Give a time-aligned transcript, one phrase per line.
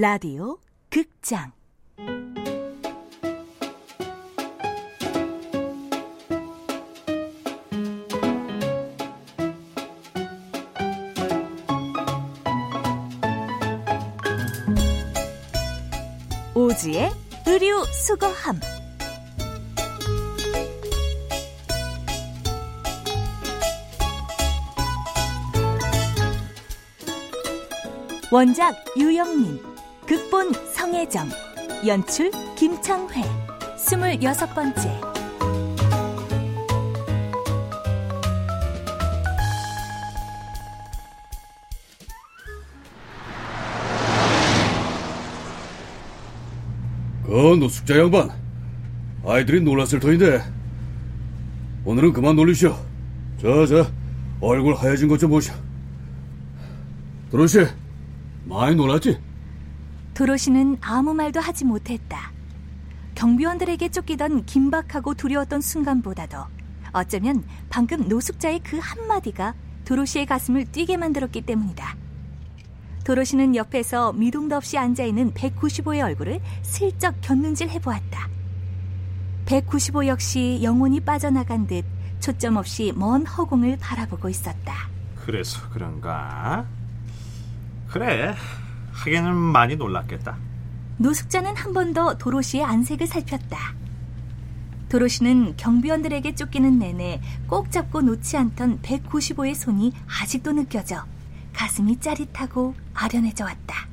[0.00, 0.56] 라디오
[0.90, 1.50] 극장.
[16.54, 17.10] 오지의
[17.48, 18.60] 의류 수거함.
[28.30, 29.67] 원작 유영민
[30.08, 31.28] 극본 성혜정
[31.86, 33.22] 연출 김창회
[33.76, 34.98] 스물여섯 번째.
[47.24, 48.30] 그 노숙자 양반.
[49.26, 50.42] 아이들이 놀랐을 터인데.
[51.84, 52.76] 오늘은 그만 놀리시오.
[53.40, 53.90] 자 자
[54.40, 55.54] 얼굴 하얘진 것 좀 보시오.
[57.30, 57.66] 도로시
[58.44, 59.18] 많이 놀랐지?
[60.18, 62.32] 도로시는 아무 말도 하지 못했다.
[63.14, 66.38] 경비원들에게 쫓기던 긴박하고 두려웠던 순간보다도
[66.90, 71.96] 어쩌면 방금 노숙자의 그 한마디가 도로시의 가슴을 뛰게 만들었기 때문이다.
[73.04, 78.28] 도로시는 옆에서 미동도 없이 앉아있는 195의 얼굴을 슬쩍 곁눈질 해보았다.
[79.46, 81.84] 195 역시 영혼이 빠져나간 듯
[82.18, 84.88] 초점 없이 먼 허공을 바라보고 있었다.
[85.14, 86.66] 그래서 그런가?
[87.86, 88.34] 그래,
[88.98, 90.36] 하기는 많이 놀랐겠다.
[90.98, 93.56] 노숙자는 한 번 더 도로시의 안색을 살폈다.
[94.88, 101.04] 도로시는 경비원들에게 쫓기는 내내 꼭 잡고 놓지 않던 195의 손이 아직도 느껴져
[101.52, 103.86] 가슴이 짜릿하고 아련해져 왔다.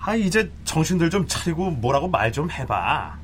[0.00, 3.18] 아, 이제 정신들 좀 차리고 뭐라고 말 좀 해봐.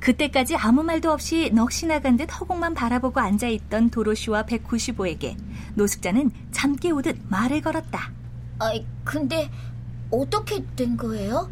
[0.00, 5.36] 그때까지 아무 말도 없이 넋이 나간 듯 허공만 바라보고 앉아있던 도로시와 195에게
[5.74, 8.10] 노숙자는 잠 깨우듯 말을 걸었다.
[8.60, 9.50] 아이, 근데
[10.10, 11.50] 어떻게 된 거예요?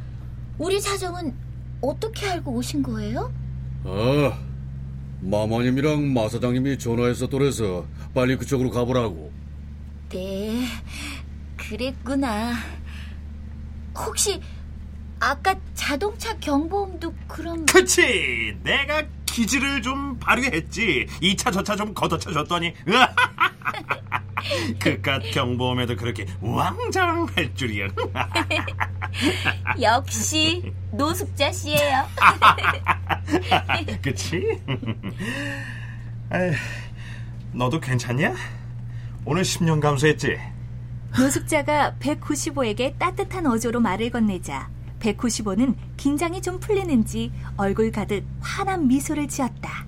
[0.58, 1.34] 우리 사정은
[1.80, 3.32] 어떻게 알고 오신 거예요?
[3.84, 4.38] 아
[5.20, 9.32] 마마님이랑 마 사장님이 전화했었더래서 빨리 그쪽으로 가보라고
[10.10, 10.64] 네,
[11.56, 12.54] 그랬구나.
[13.96, 14.40] 혹시
[15.18, 18.56] 아까 자동차 경보음도 그럼 그치!
[18.62, 21.06] 내가 기지를 좀 발휘했지.
[21.20, 22.72] 이 차 저 차 좀 걷어차줬더니.
[24.78, 27.88] 그깟 경보음에도 그렇게 우왕좌왕할 줄이야.
[29.80, 32.06] 역시 노숙자 씨예요.
[34.02, 34.60] 그치?
[36.32, 36.52] 에이,
[37.52, 38.34] 너도 괜찮냐?
[39.24, 40.38] 오늘 10년 감수했지?
[41.18, 44.68] 노숙자가 195에게 따뜻한 어조로 말을 건네자
[45.00, 49.86] 195는 긴장이 좀 풀리는지 얼굴 가득 환한 미소를 지었다.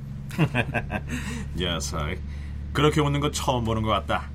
[1.56, 2.16] 녀석,
[2.72, 4.30] 그렇게 웃는 거 처음 보는 것 같다.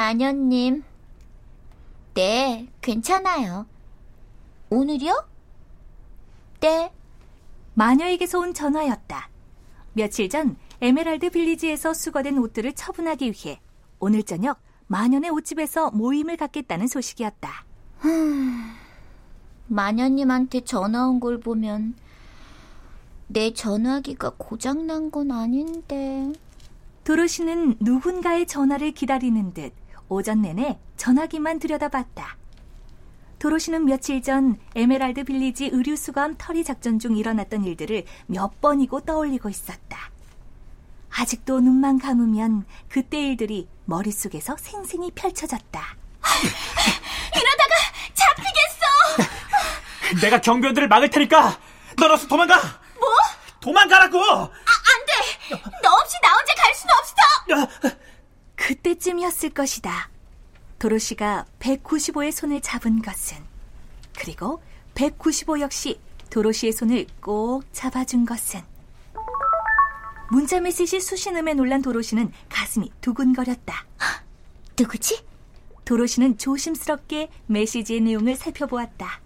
[0.00, 0.84] 마녀님.
[2.12, 3.64] 네, 괜찮아요.
[4.68, 5.26] 오늘이요?
[6.60, 6.92] 네.
[7.72, 9.30] 마녀에게서 온 전화였다.
[9.94, 13.58] 며칠 전 에메랄드 빌리지에서 수거된 옷들을 처분하기 위해
[13.98, 14.58] 오늘 저녁
[14.88, 17.64] 마녀네 옷집에서 모임을 갖겠다는 소식이었다.
[19.68, 21.94] 마녀님한테 전화 온 걸 보면
[23.28, 26.30] 내 전화기가 고장난 건 아닌데.
[27.04, 29.72] 도로시는 누군가의 전화를 기다리는 듯
[30.08, 32.36] 오전 내내 전화기만 들여다봤다.
[33.38, 39.48] 도로시는 며칠 전 에메랄드 빌리지 의류 수거함 털이 작전 중 일어났던 일들을 몇 번이고 떠올리고
[39.48, 40.10] 있었다.
[41.10, 45.80] 아직도 눈만 감으면 그때 일들이 머릿속에서 생생히 펼쳐졌다.
[47.36, 47.74] 이러다가
[48.14, 49.26] 잡히겠어!
[50.22, 51.58] 내가 경비원들을 막을 테니까
[51.98, 52.56] 너라서 도망가.
[52.98, 53.08] 뭐?
[53.60, 54.18] 도망가라고.
[54.18, 55.60] 아, 안 돼!
[55.82, 58.15] 너 없이 나 혼자 갈 수는 없어!
[58.56, 60.10] 그때쯤이었을 것이다.
[60.78, 63.38] 도로시가 195의 손을 잡은 것은
[64.18, 64.62] 그리고
[64.94, 66.00] 195 역시
[66.30, 68.62] 도로시의 손을 꼭 잡아준 것은
[70.30, 73.84] 문자 메시지 수신음에 놀란 도로시는 가슴이 두근거렸다.
[74.78, 75.24] 누구지?
[75.84, 79.20] 도로시는 조심스럽게 메시지의 내용을 살펴보았다.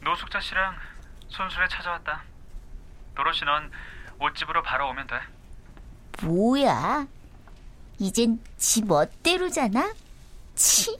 [0.00, 0.74] 노숙자 씨랑
[1.28, 2.24] 손술에 찾아왔다.
[3.14, 3.70] 도로시 넌
[4.18, 5.20] 옷집으로 바로 오면 돼.
[6.22, 7.06] 뭐야?
[7.98, 9.94] 이젠 지 멋대로잖아?
[10.54, 10.98] 치!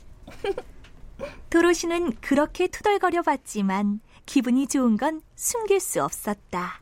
[1.50, 6.81] 도로시는 그렇게 투덜거려 봤지만 기분이 좋은 건 숨길 수 없었다.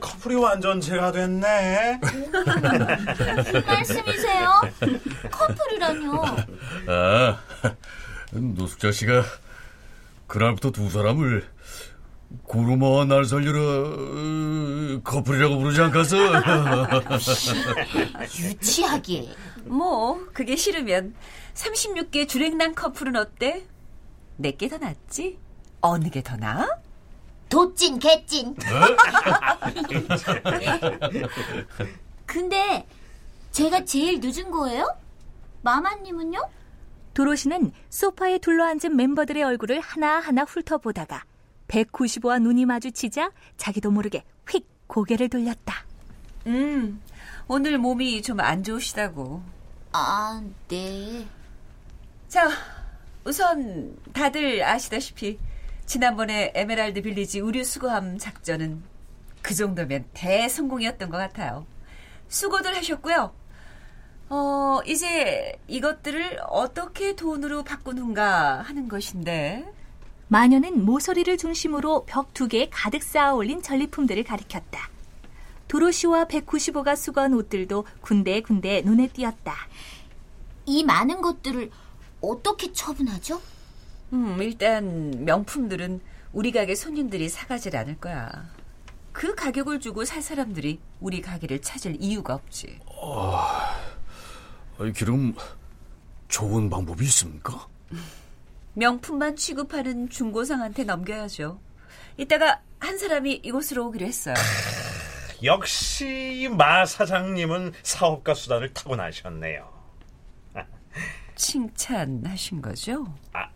[0.00, 2.00] 커플이 완전 제가 됐네.
[3.36, 4.50] 무슨 말씀이세요?
[5.30, 6.22] 커플이라뇨.
[6.88, 7.38] 아,
[8.32, 9.24] 노숙자 씨가
[10.26, 11.46] 그날부터 두 사람을
[12.44, 16.16] 구루마와 날 살려라 어, 커플이라고 부르지 않겠어?
[18.40, 19.28] 유치하게.
[19.64, 21.14] 뭐 그게 싫으면
[21.54, 23.66] 36개 주랭난 커플은 어때?
[24.36, 25.38] 내게 더 낫지?
[25.80, 26.66] 어느 게 더 나아?
[27.48, 28.56] 도찐 개찐.
[32.26, 32.86] 근데
[33.52, 34.86] 제가 제일 늦은 거예요?
[35.62, 36.40] 마마님은요?
[37.14, 41.24] 도로시는 소파에 둘러앉은 멤버들의 얼굴을 하나하나 훑어보다가
[41.68, 45.84] 195와 눈이 마주치자 자기도 모르게 휙 고개를 돌렸다.
[46.46, 47.00] 음,
[47.48, 49.42] 오늘 몸이 좀 안 좋으시다고.
[49.92, 51.26] 아, 네.
[52.28, 52.48] 자,
[53.24, 55.38] 우선 다들 아시다시피
[55.86, 58.82] 지난번에 에메랄드 빌리지 의류 수거함 작전은
[59.40, 61.64] 그 정도면 대성공이었던 것 같아요.
[62.28, 63.32] 수고들 하셨고요.
[64.28, 69.64] 어, 이제 이것들을 어떻게 돈으로 바꾸는가 하는 것인데.
[70.28, 74.90] 마녀는 모서리를 중심으로 벽 두 개에 가득 쌓아 올린 전리품들을 가리켰다.
[75.68, 79.54] 도로시와 195가 수거한 옷들도 군데군데 눈에 띄었다.
[80.66, 81.70] 이 많은 것들을
[82.20, 83.40] 어떻게 처분하죠?
[84.12, 86.00] 음, 일단 명품들은
[86.32, 88.50] 우리 가게 손님들이 사가질 않을 거야.
[89.12, 92.80] 그 가격을 주고 살 사람들이 우리 가게를 찾을 이유가 없지.
[94.78, 95.34] 아이, 그럼
[96.28, 97.66] 좋은 방법이 있습니까?
[98.74, 101.58] 명품만 취급하는 중고상한테 넘겨야죠.
[102.18, 104.34] 이따가 한 사람이 이곳으로 오기로 했어요.
[105.42, 109.72] 역시 마 사장님은 사업가 수단을 타고나셨네요.
[111.36, 113.14] 칭찬하신 거죠?
[113.32, 113.48] 아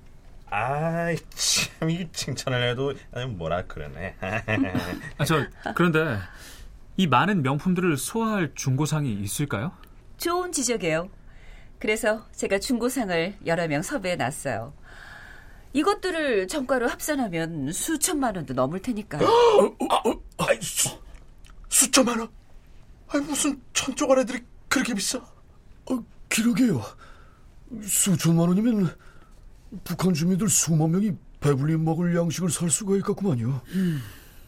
[0.52, 2.92] 이 참, 이 칭찬을 해도
[3.36, 4.16] 뭐라 그러네.
[5.18, 6.18] 아, 저 그런데
[6.96, 9.72] 이 많은 명품들을 소화할 중고상이 있을까요?
[10.18, 11.08] 좋은 지적이에요.
[11.78, 14.74] 그래서 제가 중고상을 여러 명 섭외해 놨어요.
[15.72, 19.26] 이것들을 정가로 합산하면 수천만 원도 넘을 테니까요.
[20.36, 20.98] 아이, 수,
[21.68, 22.28] 수천만 원?
[23.08, 25.18] 아니 무슨 천조가래들이 그렇게 비싸?
[25.18, 26.82] 어, 기러게요.
[27.82, 28.94] 수천만 원이면
[29.84, 33.60] 북한 주민들 수만 명이 배불리 먹을 양식을 살 수가 있겠구만요.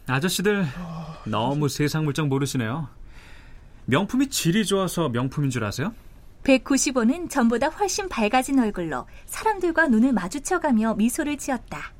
[0.06, 0.66] 아저씨들
[1.26, 2.88] 너무 세상 물정 모르시네요.
[3.86, 5.94] 명품이 질이 좋아서 명품인 줄 아세요?
[6.44, 11.92] 195는 전보다 훨씬 밝아진 얼굴로 사람들과 눈을 마주쳐가며 미소를 지었다.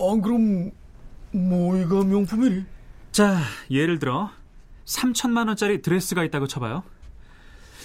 [0.00, 0.70] 안 그럼
[1.32, 2.64] 뭐이가 명품이니?
[3.10, 3.38] 자,
[3.70, 4.30] 예를 들어
[4.84, 6.84] 3천만 원짜리 드레스가 있다고 쳐봐요.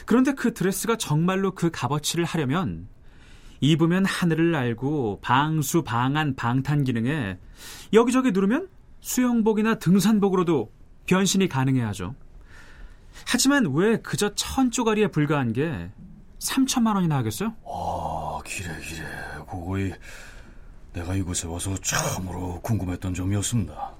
[0.05, 2.87] 그런데 그 드레스가 정말로 그 값어치를 하려면
[3.59, 7.37] 입으면 하늘을 날고 방수 방한 방탄 기능에
[7.93, 8.67] 여기저기 누르면
[9.01, 10.71] 수영복이나 등산복으로도
[11.05, 12.15] 변신이 가능해야죠.
[13.25, 15.89] 하지만 왜 그저 천 쪼가리에 불과한 게
[16.39, 17.53] 3천만 원이나 하겠어요?
[17.65, 19.03] 아, 기래, 기래.
[19.49, 19.91] 그거이
[20.93, 23.91] 내가 이곳에 와서 참으로 궁금했던 점이었습니다.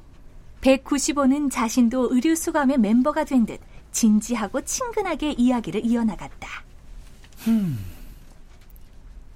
[0.62, 3.60] 195는 자신도 의류 수감의 멤버가 된 듯
[3.92, 6.48] 진지하고 친근하게 이야기를 이어나갔다.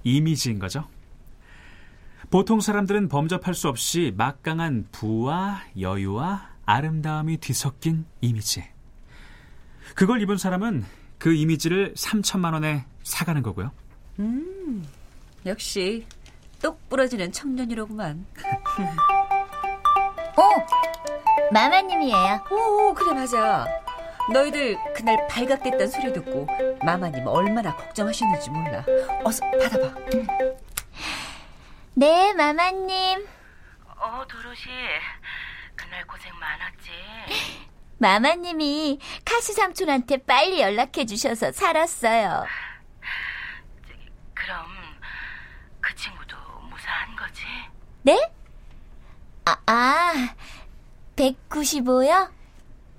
[0.04, 0.86] 이미지인 거죠.
[2.30, 8.64] 보통 사람들은 범접할 수 없이 막강한 부와 여유와 아름다움이 뒤섞인 이미지.
[9.94, 10.84] 그걸 입은 사람은
[11.18, 13.70] 그 이미지를 3천만 원에 사가는 거고요.
[15.44, 16.06] 역시
[16.62, 18.24] 똑 부러지는 청년이로구만.
[20.36, 20.42] 어,
[21.52, 22.44] 마마님이에요.
[22.50, 23.81] 오, 그래 맞아.
[24.30, 26.46] 너희들 그날 발각됐단 소리 듣고
[26.84, 28.84] 마마님 얼마나 걱정하셨는지 몰라.
[29.24, 29.94] 어서 받아봐.
[31.94, 33.26] 네, 마마님.
[33.96, 34.68] 어, 도로시.
[35.74, 36.90] 그날 고생 많았지.
[37.98, 42.46] 마마님이 카스 삼촌한테 빨리 연락해 주셔서 살았어요.
[44.34, 44.66] 그럼
[45.80, 46.36] 그 친구도
[46.68, 47.44] 무사한 거지?
[48.02, 48.32] 네?
[49.44, 50.34] 아, 아
[51.16, 52.30] 195요?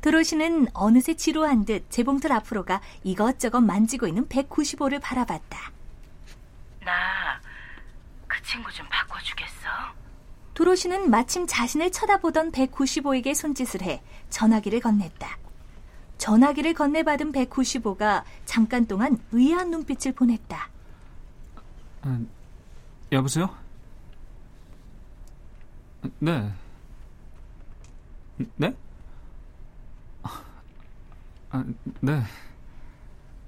[0.04, 5.72] 드로시는 어느새 지루한 듯 재봉틀 앞으로 가 이것저것 만지고 있는 195를 바라봤다.
[6.86, 7.42] 나
[8.34, 9.70] 그 친구 좀 바꿔주겠어?
[10.56, 15.38] 도로시는 마침 자신을 쳐다보던 195에게 손짓을 해 전화기를 건넸다.
[16.18, 20.70] 전화기를 건네받은 195가 잠깐 동안 의아한 눈빛을 보냈다.
[22.02, 22.20] 아,
[23.12, 23.56] 여보세요?
[26.20, 26.52] 네.
[28.56, 28.76] 네?
[31.54, 31.64] 아,
[32.02, 32.24] 네.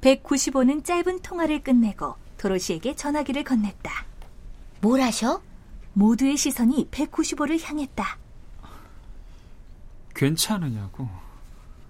[0.02, 3.90] 195는 짧은 통화를 끝내고 도로시에게 전화기를 건넸다.
[4.80, 5.42] 뭘 하셔?
[5.94, 8.18] 모두의 시선이 195를 향했다.
[10.14, 11.10] 괜찮으냐고.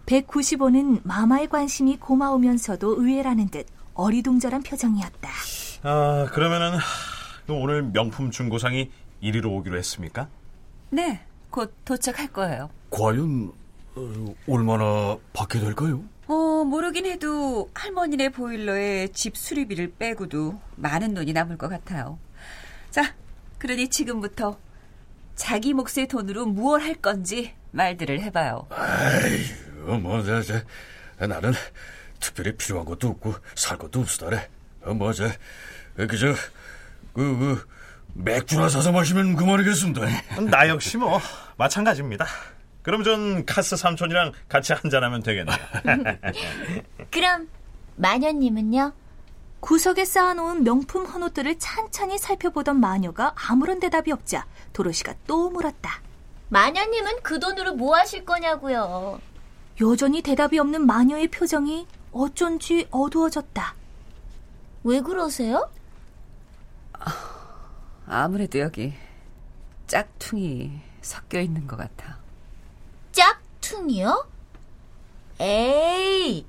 [0.06, 5.30] 195는 마마의 관심이 고마우면서도 의외라는 듯 어리둥절한 표정이었다.
[5.84, 6.78] 아, 그러면은
[7.50, 10.30] 오늘 명품 중고상이 이리로 오기로 했습니까?
[10.92, 12.70] 네, 곧 도착할 거예요.
[12.90, 13.65] 과연 어,
[14.48, 16.04] 얼마나 받게 될까요?
[16.28, 22.18] 어, 모르긴 해도 할머니네 보일러에 집 수리비를 빼고도 많은 돈이 남을 것 같아요.
[22.90, 23.14] 자,
[23.60, 24.58] 그러니 지금부터
[25.36, 28.68] 자기 몫의 돈으로 무얼 할 건지 말들을 해봐요.
[28.70, 30.62] 아이, 뭐, 저, 저,
[31.28, 31.54] 나는
[32.20, 34.50] 특별히 필요한 것도 없고 살 것도 없으다래.
[34.84, 35.30] 어, 뭐, 저,
[35.96, 36.34] 그저,
[37.14, 37.68] 그, 그,
[38.14, 40.42] 맥주나 사서 마시면 그만이겠습니다.
[40.50, 41.20] 나 역시 뭐
[41.58, 42.26] 마찬가지입니다.
[42.86, 45.58] 그럼 전 카스 삼촌이랑 같이 한잔하면 되겠네요.
[47.10, 47.50] 그럼
[47.96, 48.94] 마녀님은요?
[49.60, 56.00] 구석에 쌓아놓은 명품 헌옷들을 찬찬히 살펴보던 마녀가 아무런 대답이 없자 도로시가 또 물었다.
[56.50, 59.20] 마녀님은 그 돈으로 뭐 하실 거냐고요?
[59.82, 63.74] 여전히 대답이 없는 마녀의 표정이 어쩐지 어두워졌다.
[64.84, 65.72] 왜 그러세요?
[68.06, 68.94] 아무래도 여기
[69.88, 72.25] 짝퉁이 섞여 있는 것 같아.
[73.76, 74.28] 짝퉁이요?
[75.40, 76.46] 에이,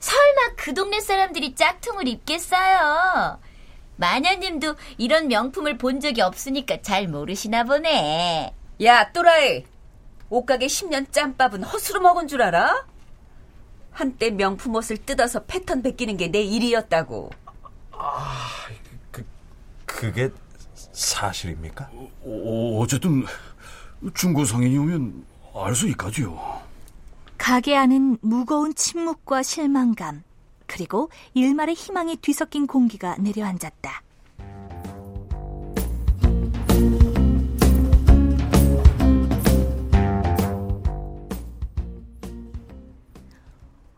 [0.00, 3.38] 설마 그 동네 사람들이 짝퉁을 입겠어요?
[3.96, 8.54] 마녀님도 이런 명품을 본 적이 없으니까 잘 모르시나 보네.
[8.84, 9.64] 야, 또라이!
[10.30, 12.86] 옷가게 10년 짬밥은 헛수로 먹은 줄 알아?
[13.90, 17.30] 한때 명품 옷을 뜯어서 패턴 베끼는 게 내 일이었다고.
[19.10, 19.24] 그,
[19.84, 20.30] 그게
[20.92, 21.90] 사실입니까?
[21.92, 23.24] 어, 어쨌든
[24.14, 26.62] 중고상인이 오면 알 수 있겠지요.
[27.38, 30.22] 가게 안은 무거운 침묵과 실망감,
[30.66, 34.02] 그리고 일말의 희망이 뒤섞인 공기가 내려앉았다.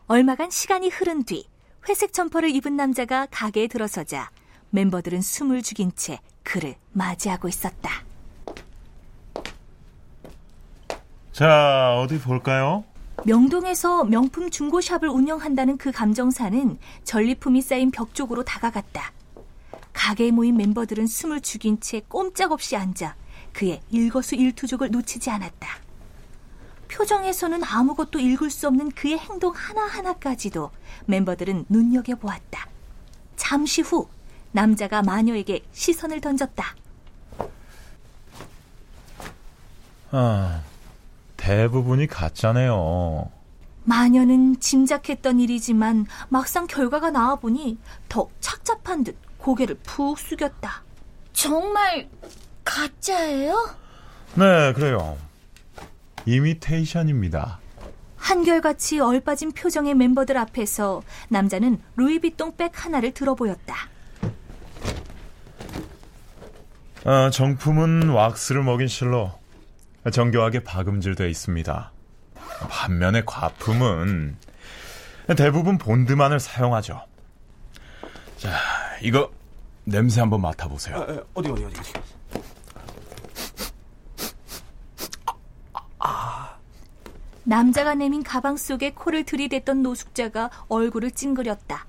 [0.06, 1.48] 얼마간 시간이 흐른 뒤
[1.88, 4.30] 회색 점퍼를 입은 남자가 가게에 들어서자
[4.70, 7.90] 멤버들은 숨을 죽인 채 그를 맞이하고 있었다.
[11.34, 12.84] 자, 어디 볼까요?
[13.24, 19.10] 명동에서 명품 중고샵을 운영한다는 그 감정사는 전리품이 쌓인 벽 쪽으로 다가갔다.
[19.92, 23.16] 가게에 모인 멤버들은 숨을 죽인 채 꼼짝없이 앉아
[23.52, 25.68] 그의 일거수 일투족을 놓치지 않았다.
[26.86, 30.70] 표정에서는 아무것도 읽을 수 없는 그의 행동 하나하나까지도
[31.06, 32.68] 멤버들은 눈여겨보았다.
[33.34, 34.08] 잠시 후
[34.52, 36.76] 남자가 마녀에게 시선을 던졌다.
[40.12, 40.62] 아,
[41.44, 43.30] 대부분이 가짜네요.
[43.84, 47.76] 마녀는 짐작했던 일이지만 막상 결과가 나와보니
[48.08, 50.82] 더 착잡한 듯 고개를 푹 숙였다.
[51.34, 52.08] 정말
[52.64, 53.76] 가짜예요?
[54.36, 55.18] 네, 그래요.
[56.24, 57.58] 이미테이션입니다.
[58.16, 63.74] 한결같이 얼빠진 표정의 멤버들 앞에서 남자는 루이비통 백 하나를 들어보였다.
[67.04, 69.43] 아, 정품은 왁스를 먹인 실로
[70.10, 71.92] 정교하게 박음질돼 있습니다.
[72.68, 74.36] 반면에 과품은
[75.36, 77.02] 대부분 본드만을 사용하죠.
[78.36, 78.50] 자,
[79.02, 79.30] 이거
[79.84, 80.96] 냄새 한번 맡아보세요.
[81.34, 81.92] 어디 어디 어디 어디.
[87.46, 91.86] 남자가 내민 가방 속에 코를 들이댔던 노숙자가 얼굴을 찡그렸다.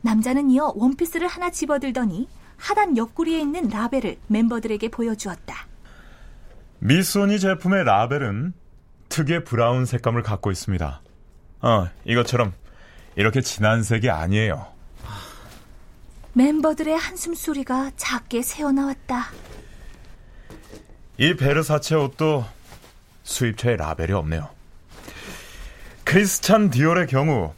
[0.00, 5.63] 남자는 이어 원피스를 하나 집어들더니 하단 옆구리에 있는 라벨을 멤버들에게 보여주었다.
[6.86, 8.52] 미소니 제품의 라벨은
[9.08, 11.00] 특유의 브라운 색감을 갖고 있습니다.
[11.62, 12.52] 어, 이것처럼
[13.16, 14.66] 이렇게 진한 색이 아니에요.
[16.34, 19.28] 멤버들의 한숨 소리가 작게 새어나왔다.
[21.16, 22.44] 이 베르사체 옷도
[23.22, 24.50] 수입처에 라벨이 없네요.
[26.04, 27.54] 크리스찬 디올의 경우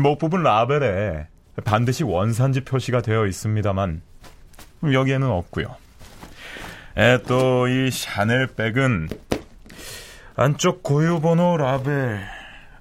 [0.00, 1.26] 목 부분 라벨에
[1.62, 4.00] 반드시 원산지 표시가 되어 있습니다만
[4.82, 5.76] 여기에는 없고요.
[7.26, 9.08] 또 이 샤넬 백은
[10.36, 12.20] 안쪽 고유번호 라벨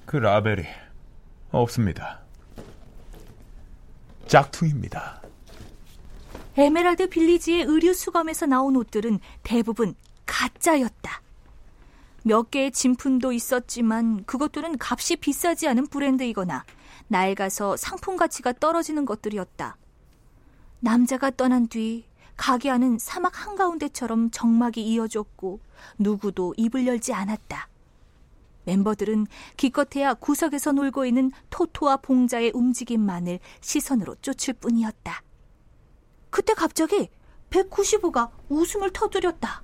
[0.05, 0.65] 그 라벨이
[1.51, 2.19] 없습니다.
[4.27, 5.21] 짝퉁입니다.
[6.57, 11.21] 에메랄드 빌리지의 의류 수검에서 나온 옷들은 대부분 가짜였다.
[12.23, 16.65] 몇 개의 진품도 있었지만 그것들은 값이 비싸지 않은 브랜드이거나
[17.07, 19.77] 낡아서 상품 가치가 떨어지는 것들이었다.
[20.79, 22.05] 남자가 떠난 뒤
[22.41, 25.59] 가게 안은 사막 한가운데처럼 정막이 이어졌고
[25.99, 27.69] 누구도 입을 열지 않았다.
[28.63, 35.21] 멤버들은 기껏해야 구석에서 놀고 있는 토토와 봉자의 움직임만을 시선으로 쫓을 뿐이었다.
[36.31, 37.09] 그때 갑자기
[37.51, 39.61] 195가 웃음을 터뜨렸다.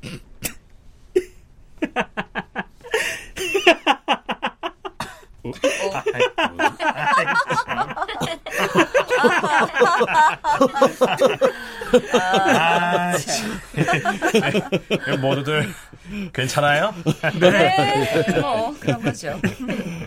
[12.12, 13.60] 아, 참.
[15.20, 15.68] 모두들
[16.32, 16.94] 괜찮아요?
[17.40, 19.40] 네, 뭐 그런 거죠.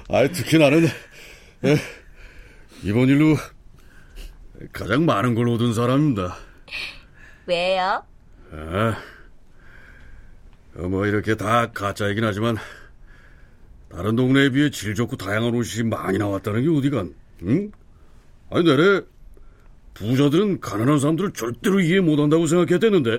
[0.09, 1.77] 아, 특히 나는 에,
[2.83, 3.35] 이번 일로
[4.71, 6.35] 가장 많은 걸 얻은 사람입니다.
[7.45, 8.03] 왜요?
[8.51, 8.97] 아,
[10.77, 12.57] 어, 뭐 이렇게 다 가짜이긴 하지만
[13.95, 17.13] 다른 동네에 비해 질 좋고 다양한 옷이 많이 나왔다는 게 어디간?
[17.43, 17.71] 응?
[18.49, 19.01] 아니 내래
[19.93, 23.13] 부자들은 가난한 사람들을 절대로 이해 못한다고 생각했댔는데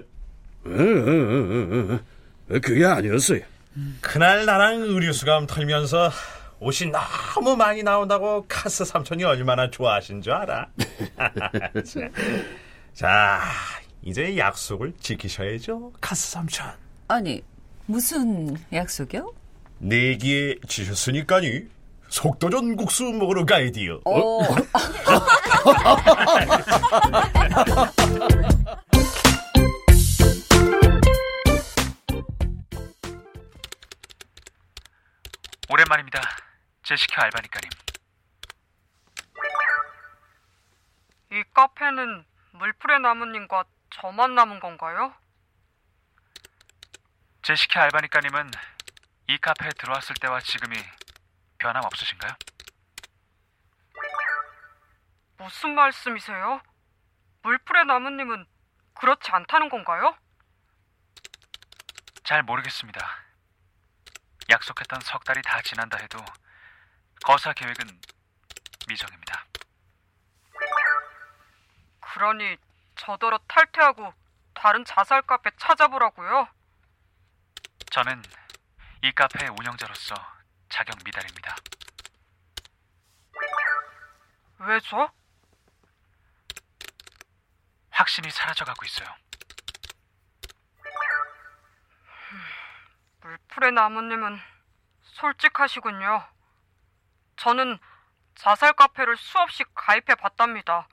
[0.67, 3.41] 에, 그게 아니었어요.
[4.01, 6.11] 그날 나랑 의류수감 털면서
[6.61, 10.69] 옷이 너무 많이 나온다고 카스 삼촌이 얼마나 좋아하신 줄 알아?
[12.95, 13.43] 자,
[14.03, 16.67] 이제 약속을 지키셔야죠, 카스 삼촌.
[17.09, 17.43] 아니
[17.87, 19.33] 무슨 약속이요?
[19.85, 21.69] 내기에 지셨으니까니
[22.09, 24.01] 속도전 국수 먹으러 가야디요.
[24.07, 24.39] 어.
[35.69, 36.21] 오랜만입니다.
[36.83, 37.69] 제시카 알바니까님.
[41.33, 45.13] 이 카페는 물풀의 나무님과 저만 남은 건가요?
[47.43, 48.51] 제시카 알바니까님은
[49.27, 50.77] 이 카페에 들어왔을 때와 지금이
[51.59, 52.33] 변함 없으신가요?
[55.39, 56.61] 무슨 말씀이세요?
[57.43, 58.47] 물풀의 나무님은
[58.95, 60.17] 그렇지 않다는 건가요?
[62.23, 63.01] 잘 모르겠습니다.
[64.51, 66.19] 약속했던 석 달이 다 지난다 해도
[67.25, 68.01] 거사 계획은
[68.89, 69.45] 미정입니다.
[72.01, 72.57] 그러니
[72.97, 74.13] 저더러 탈퇴하고
[74.55, 76.49] 다른 자살 카페 찾아보라고요?
[77.91, 78.23] 저는
[79.05, 80.15] 이 카페의 운영자로서
[80.71, 81.55] 자격 미달입니다.
[84.61, 85.11] 왜죠?
[87.91, 89.15] 확신이 사라져가고 있어요.
[93.21, 94.41] 물풀의 나무님은
[95.03, 96.27] 솔직하시군요.
[97.37, 97.79] 저는
[98.37, 100.89] 자살 카페를 수없이 가입해 봤답니다.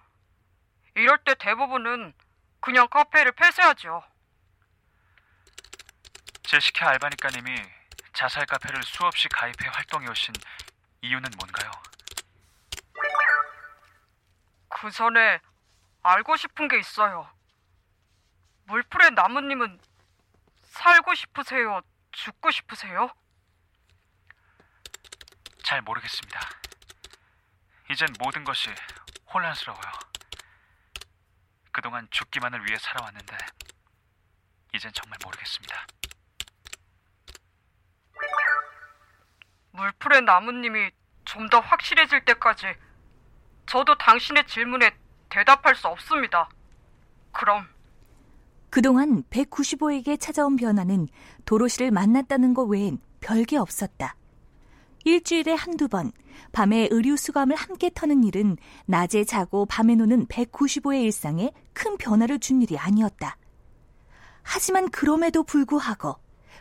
[0.95, 2.13] 이럴 때 대부분은
[2.59, 4.03] 그냥 카페를 폐쇄하죠.
[6.43, 7.80] 제시카 알바니까님이
[8.13, 10.33] 자살 카페를 수없이 가입해 활동해 오신
[11.01, 11.71] 이유는 뭔가요?
[14.69, 15.39] 그 전에
[16.03, 17.29] 알고 싶은 게 있어요.
[18.65, 19.79] 물풀의 나무님은
[20.63, 21.81] 살고 싶으세요?
[22.11, 23.09] 죽고 싶으세요?
[25.63, 26.39] 잘 모르겠습니다.
[27.89, 28.69] 이젠 모든 것이
[29.33, 29.91] 혼란스러워요.
[31.71, 33.37] 그동안 죽기만을 위해 살아왔는데
[34.73, 35.85] 이젠 정말 모르겠습니다.
[39.73, 40.91] 물풀의 나무님이
[41.25, 42.65] 좀 더 확실해질 때까지
[43.67, 44.91] 저도 당신의 질문에
[45.29, 46.49] 대답할 수 없습니다.
[47.31, 47.65] 그럼
[48.69, 51.07] 그동안 195에게 찾아온 변화는
[51.45, 54.15] 도로시를 만났다는 것 외엔 별게 없었다.
[55.03, 56.11] 일주일에 한두 번
[56.51, 62.61] 밤에 의류 수감을 함께 터는 일은 낮에 자고 밤에 노는 195의 일상에 큰 변화를 준
[62.61, 63.37] 일이 아니었다.
[64.43, 66.15] 하지만 그럼에도 불구하고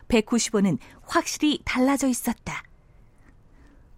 [0.08, 2.62] 195는 확실히 달라져 있었다.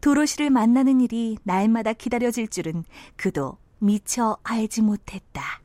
[0.03, 2.85] 도로시를 만나는 일이 날마다 기다려질 줄은
[3.17, 5.62] 그도 미처 알지 못했다.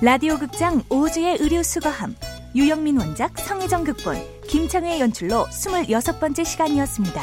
[0.00, 2.14] 라디오 극장 오즈의 의료 수거함
[2.54, 7.20] 유영민 원작 성혜정 극본 김창회 연출로 26번째 시간이었습니다.